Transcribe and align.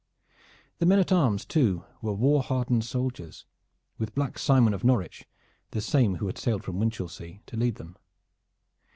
The 0.79 0.87
men 0.87 0.97
at 0.97 1.11
arms 1.11 1.45
too 1.45 1.83
were 2.01 2.13
war 2.15 2.41
hardened 2.41 2.83
soldiers, 2.85 3.45
with 3.99 4.15
Black 4.15 4.39
Simon 4.39 4.73
of 4.73 4.83
Norwich, 4.83 5.25
the 5.69 5.79
same 5.79 6.15
who 6.15 6.25
had 6.25 6.39
sailed 6.39 6.63
from 6.63 6.79
Winchelsea, 6.79 7.43
to 7.45 7.55
lead 7.55 7.75
them. 7.75 7.95